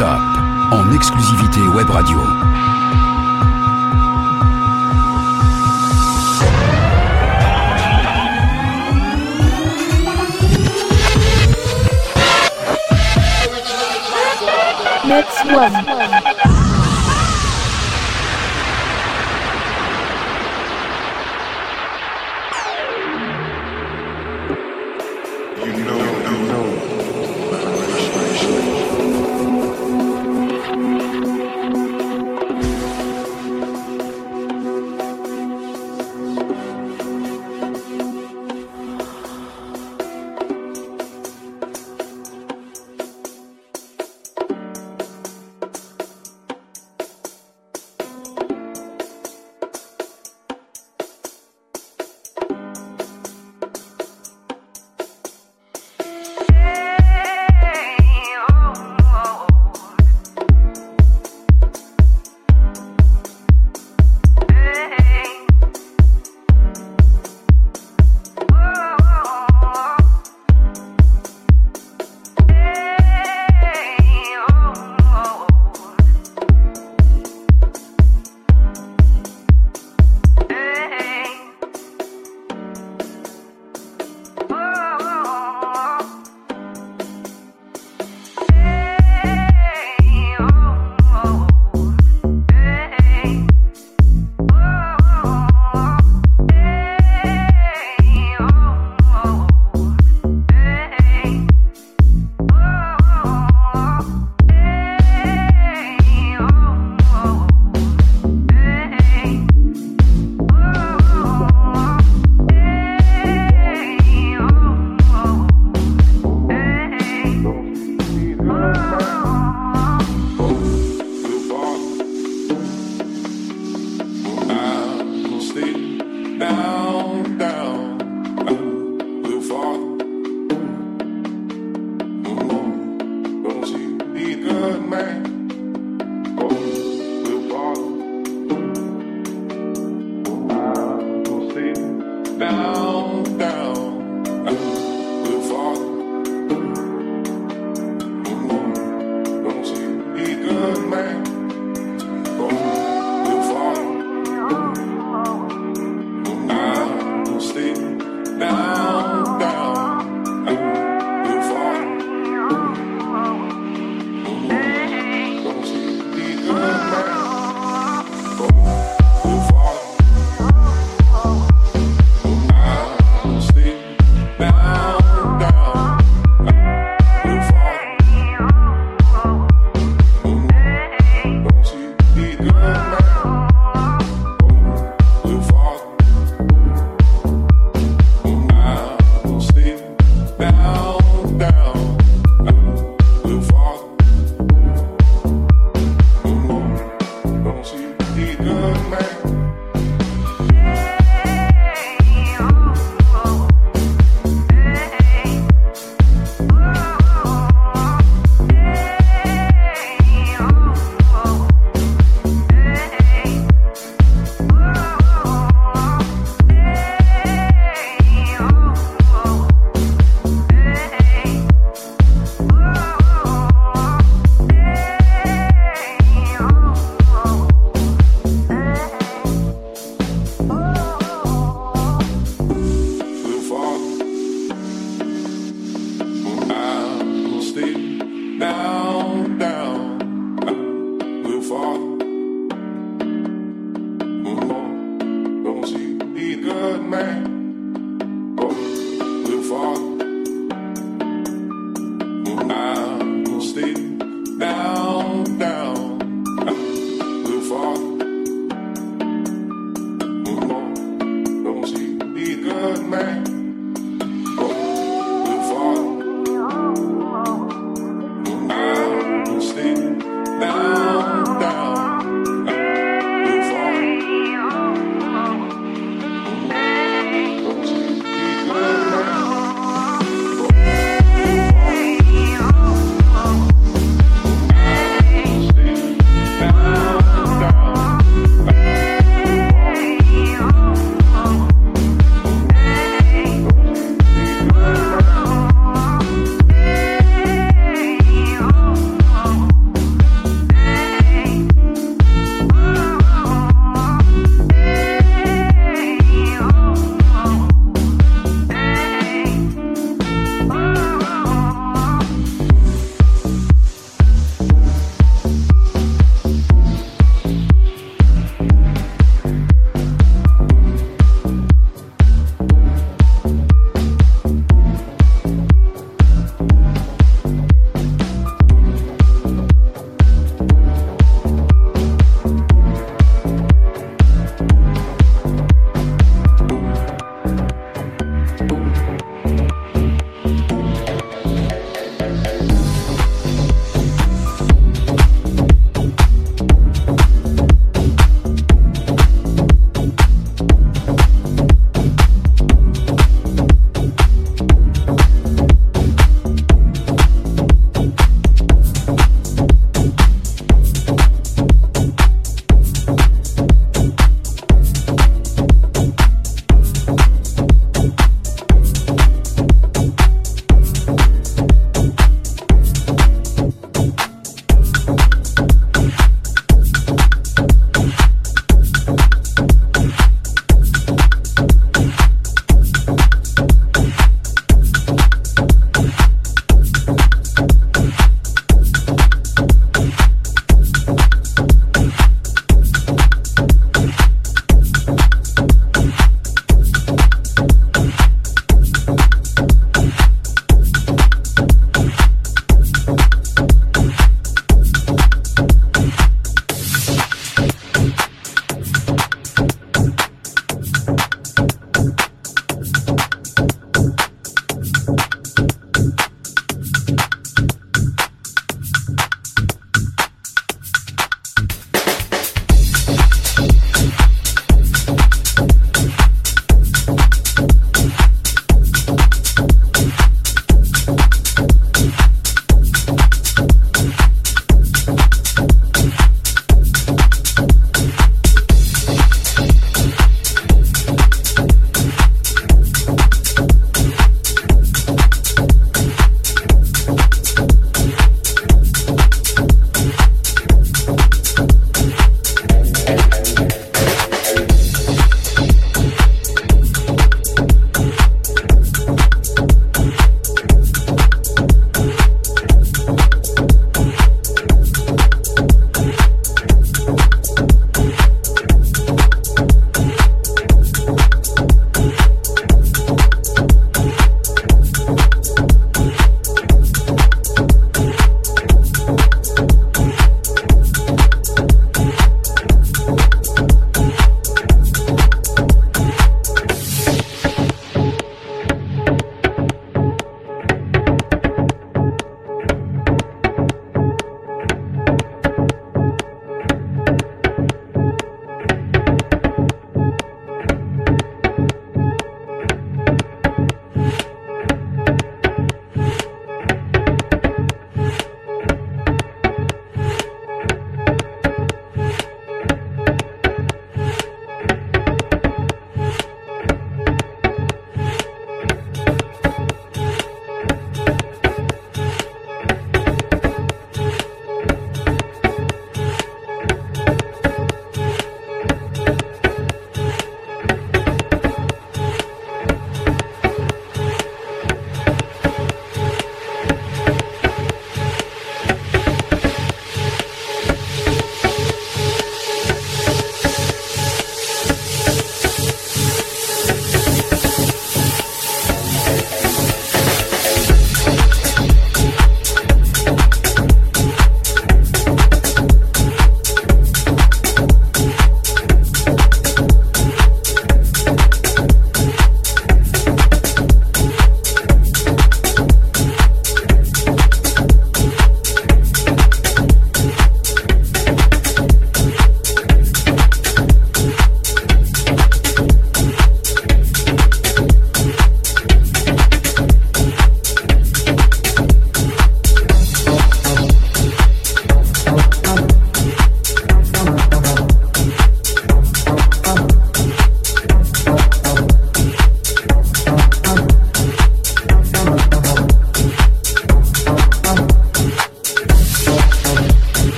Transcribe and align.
en 0.00 0.92
exclusivité 0.92 1.60
web 1.74 1.90
radio. 1.90 2.18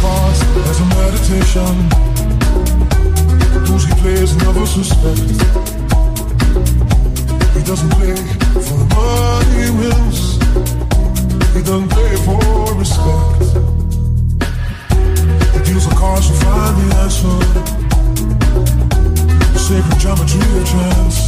pause 0.00 0.42
as 0.70 0.80
a 0.80 0.86
meditation. 0.96 1.74
Who's 3.66 3.84
he 3.84 3.94
plays 4.00 4.34
never 4.44 4.64
suspect. 4.66 5.28
He 7.56 7.62
doesn't 7.68 7.92
play 7.98 8.16
for 8.64 8.76
the 8.80 8.88
money 8.96 9.56
he 9.60 9.70
wins. 9.80 10.18
He 11.54 11.60
doesn't 11.68 11.90
play 11.96 12.12
for 12.26 12.40
respect. 12.80 13.42
He 15.54 15.58
deals 15.68 15.86
a 15.86 15.94
cards 16.00 16.26
to 16.28 16.34
find 16.44 16.74
the 16.80 16.86
answer. 17.04 17.38
Sacred 19.66 19.98
geometry 20.02 20.40
of 20.58 20.66
chance. 20.74 21.18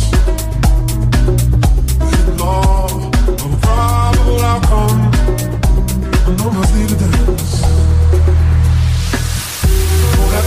Hidden 2.10 2.38
law 2.38 2.86
of 3.44 3.50
a 3.56 3.60
probable 3.66 4.40
outcome. 4.52 5.00
I 6.26 6.30
know 6.38 6.50
my 6.50 6.64
to 6.88 6.96
dance 6.96 7.51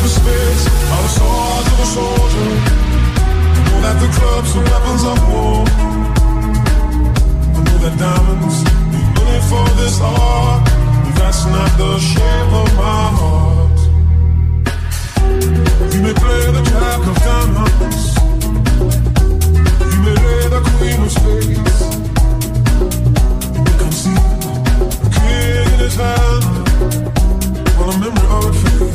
respect. 0.06 0.62
I'm 0.94 1.06
a 1.06 1.12
sergeant, 1.18 1.80
a 1.82 1.88
soldier. 1.98 2.52
I 3.56 3.62
know 3.66 3.80
that 3.86 3.98
the 4.04 4.10
clubs 4.18 4.52
are 4.58 4.66
weapons 4.72 5.04
of 5.12 5.18
war. 5.32 5.58
I 7.56 7.60
know 7.66 7.78
that 7.84 7.96
diamonds 8.06 8.58
be 8.92 9.02
money 9.16 9.40
for 9.50 9.66
this 9.82 9.98
art, 10.02 10.64
but 11.04 11.14
that's 11.20 11.42
not 11.56 11.70
the 11.82 11.92
shape 12.12 12.52
of 12.62 12.70
my 12.84 13.04
heart. 13.20 13.78
You 15.94 16.00
may 16.06 16.16
play 16.24 16.44
the 16.58 16.64
jack 16.72 17.02
of 17.12 17.18
diamonds. 17.30 18.04
You 19.92 20.00
may 20.06 20.16
lay 20.26 20.44
the 20.56 20.62
queen 20.78 21.00
of 21.06 21.12
spades. 21.18 21.78
You 23.68 23.76
can 23.82 23.92
see 24.02 24.22
a 25.06 25.10
king 25.18 25.66
in 25.74 25.80
his 25.86 25.96
hand. 25.96 26.46
While 27.78 27.90
a 27.90 27.98
memory 28.04 28.28
of 28.38 28.44
it 28.50 28.58
fades. 28.62 28.95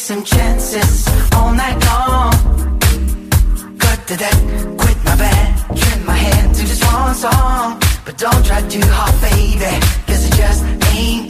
some 0.00 0.24
chances 0.24 1.06
all 1.34 1.52
night 1.52 1.78
long. 1.84 2.32
Cut 3.78 4.00
the 4.08 4.16
that, 4.16 4.76
quit 4.78 4.96
my 5.04 5.14
band, 5.16 5.78
trim 5.78 6.06
my 6.06 6.14
hand 6.14 6.54
to 6.54 6.62
this 6.62 6.82
one 6.84 7.14
song. 7.14 7.78
But 8.06 8.16
don't 8.16 8.44
try 8.44 8.62
too 8.62 8.80
hard, 8.84 9.14
baby, 9.20 9.72
cause 10.06 10.26
it 10.26 10.32
just 10.36 10.64
ain't 10.94 11.29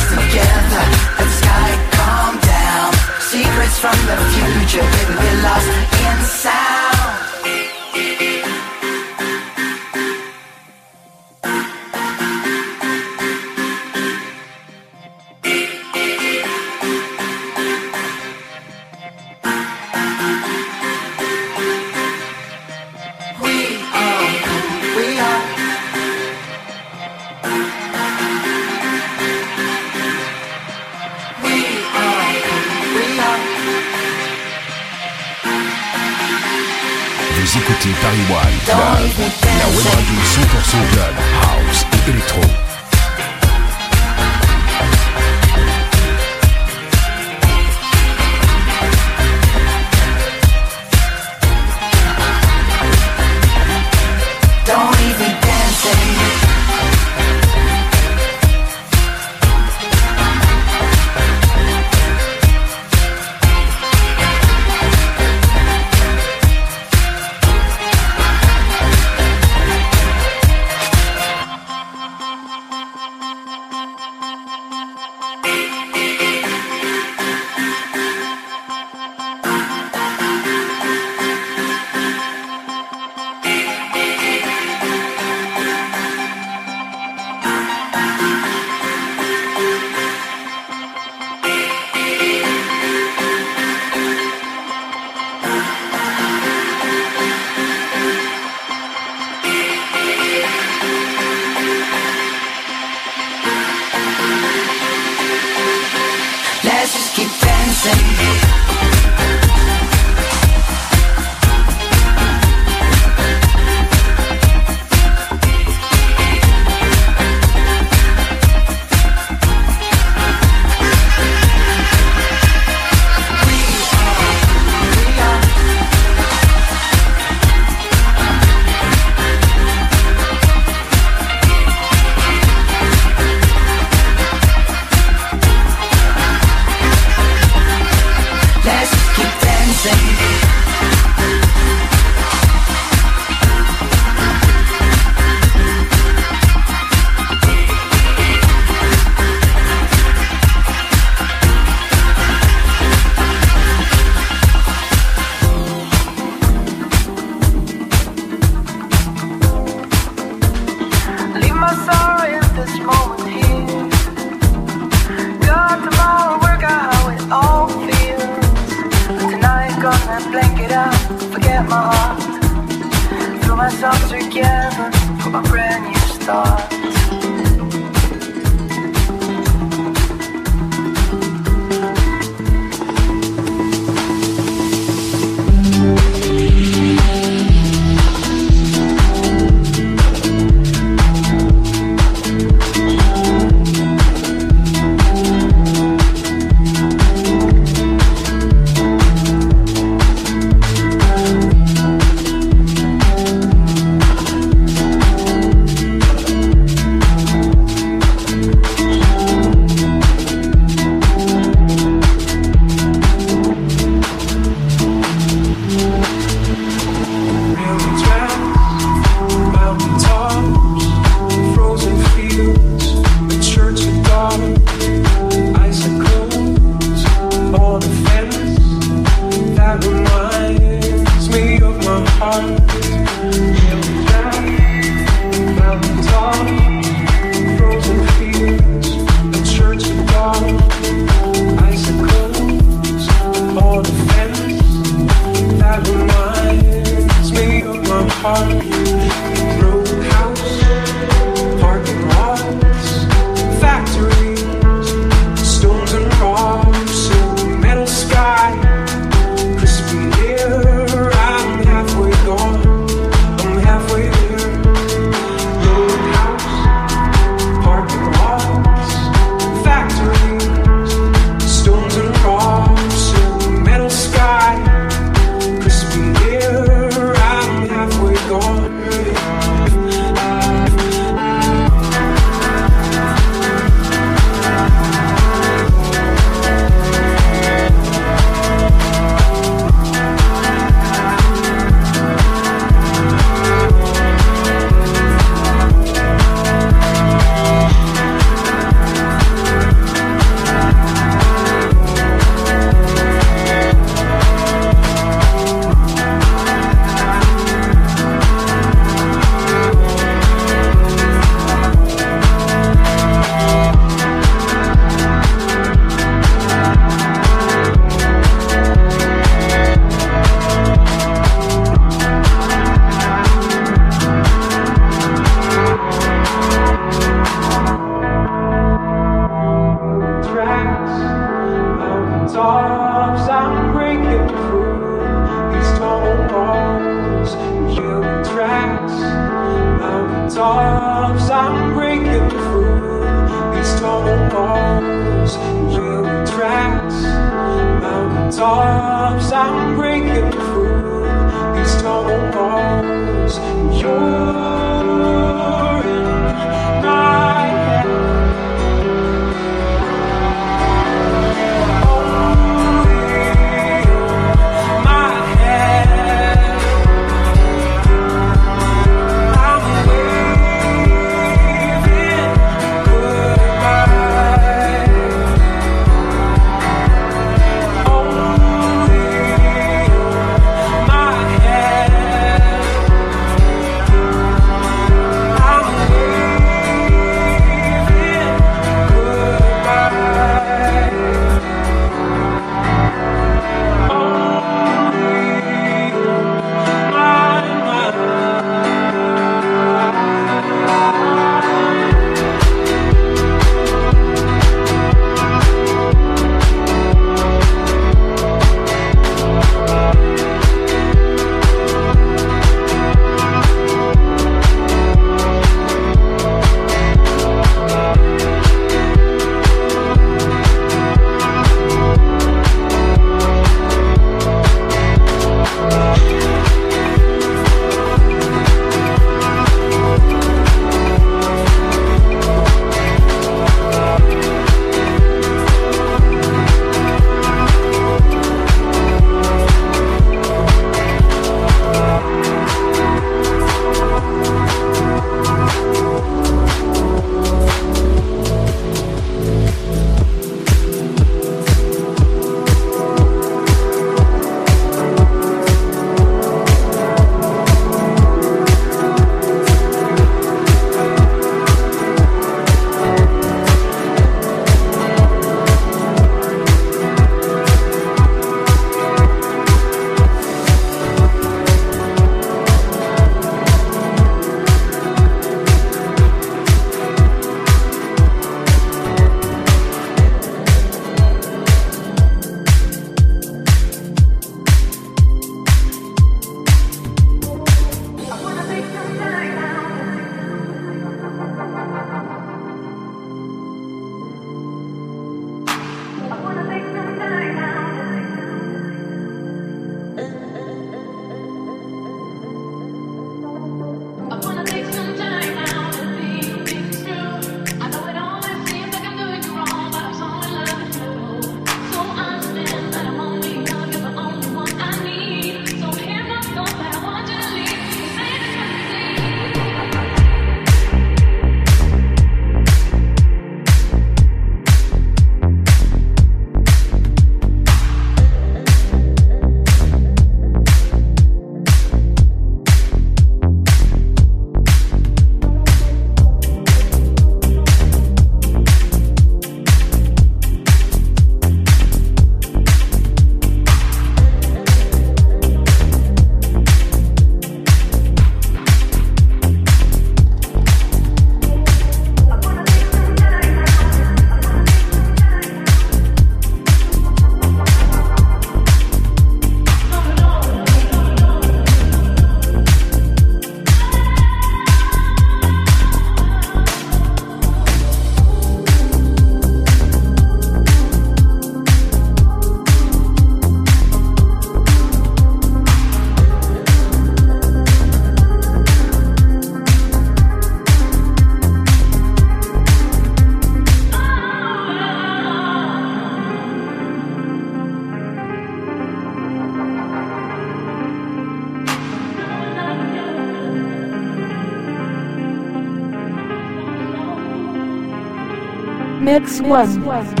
X1. 599.05 600.00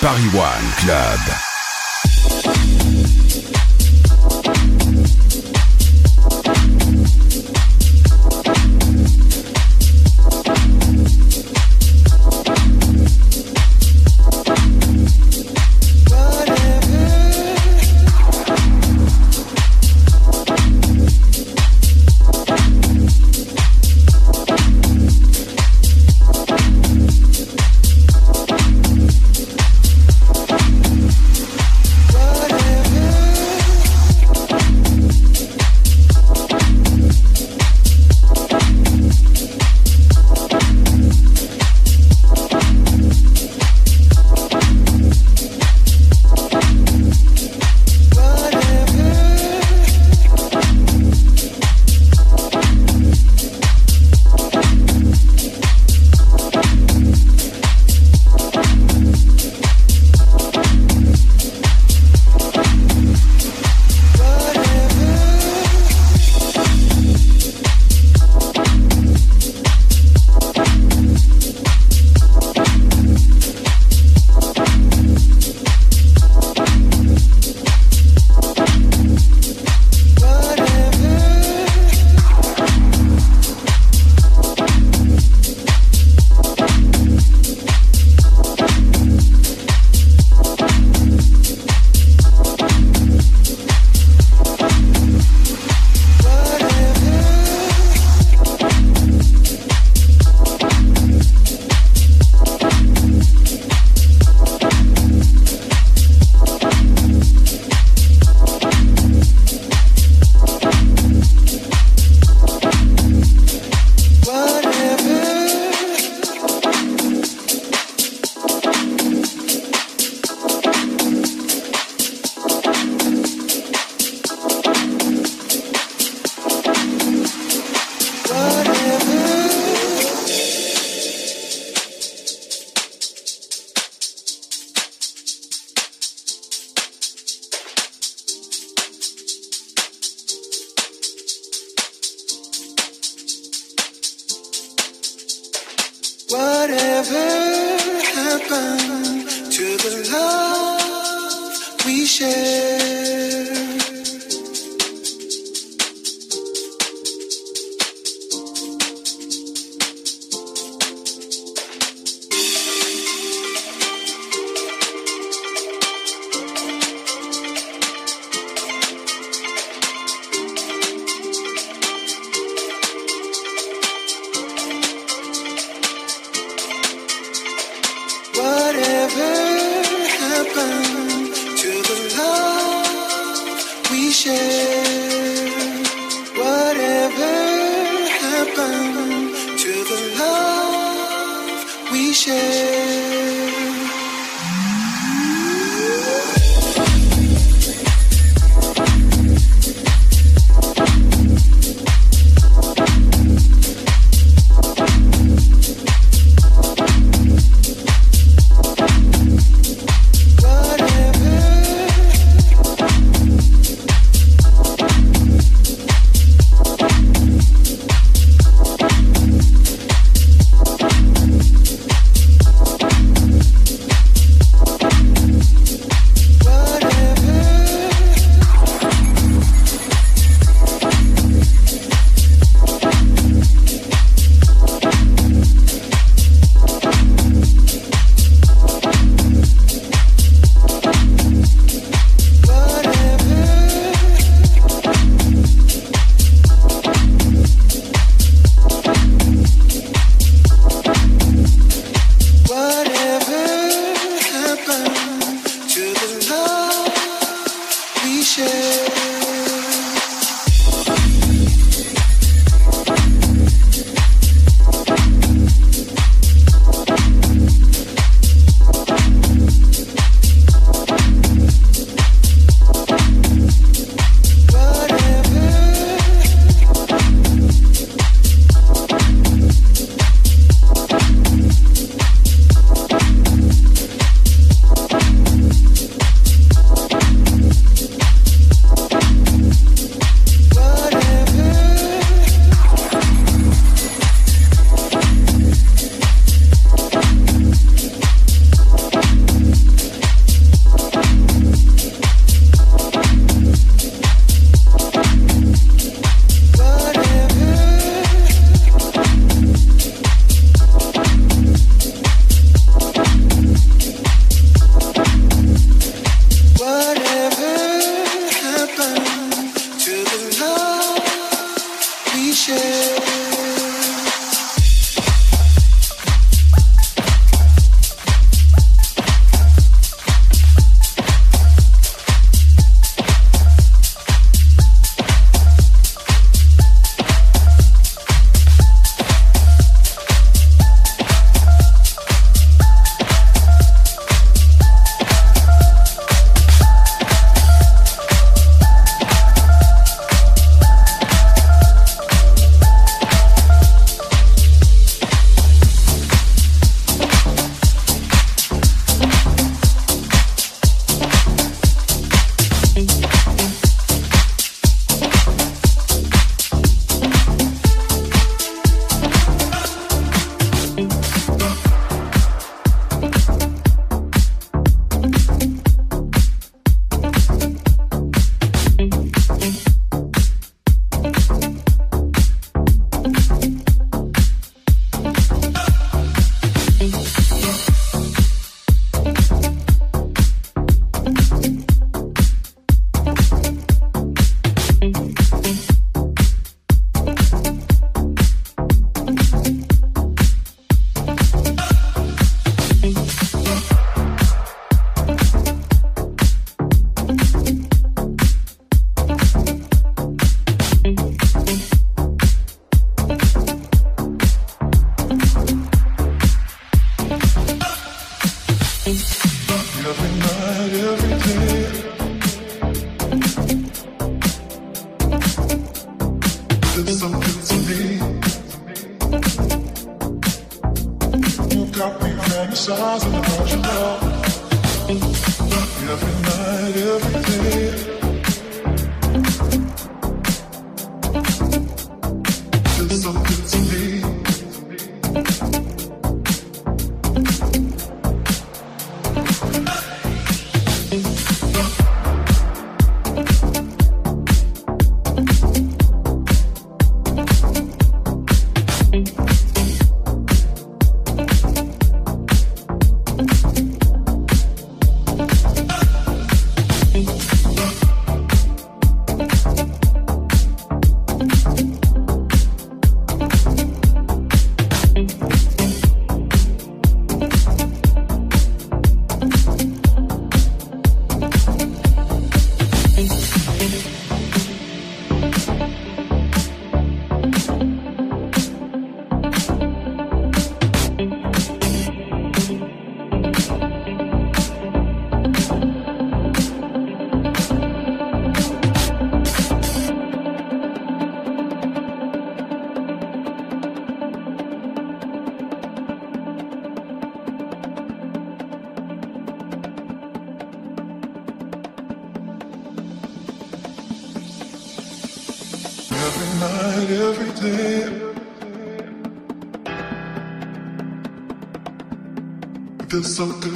Paris 0.00 0.34
One 0.34 0.70
Club. 0.78 1.45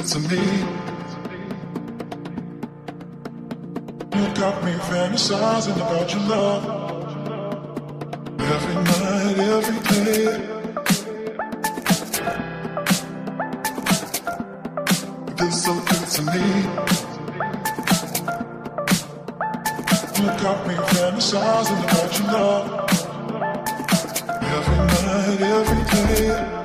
to 0.03 0.19
me. 0.19 0.37
You 4.15 4.25
got 4.33 4.63
me 4.63 4.71
fantasizing 4.89 5.75
about 5.75 6.11
your 6.11 6.23
love. 6.23 6.63
Every 8.39 8.75
night, 8.75 9.37
every 9.37 9.79
day. 9.89 10.23
You 15.39 15.51
so 15.51 15.73
good 15.89 16.07
to 16.15 16.21
me. 16.31 16.45
You 20.17 20.27
got 20.41 20.67
me 20.67 20.75
fantasizing 20.95 21.81
about 21.83 22.11
your 22.17 22.27
love. 22.31 22.65
Every 24.57 24.77
night, 24.77 25.41
every 25.41 25.83
day. 26.15 26.60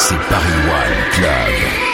C'est 0.00 0.18
Paris 0.30 0.48
One 0.66 1.10
Club. 1.12 1.89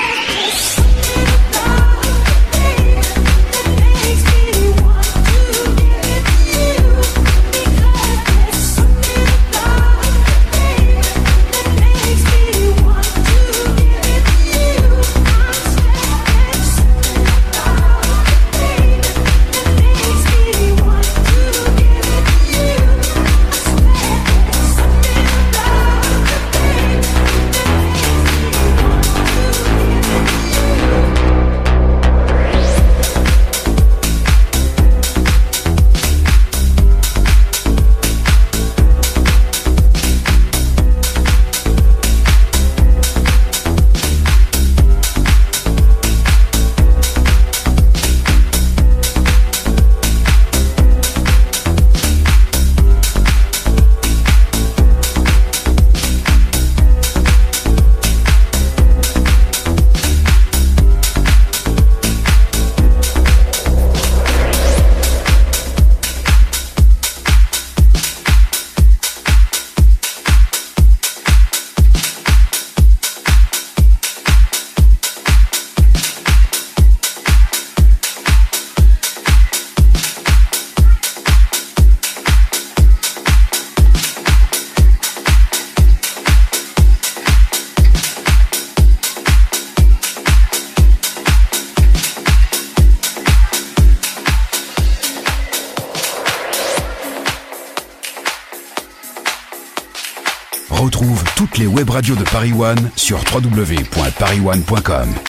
Web 101.77 101.91
radios 101.91 102.19
de 102.19 102.25
Paris 102.25 102.53
One 102.53 102.91
sur 102.97 103.19
www.parisone.com. 103.33 105.17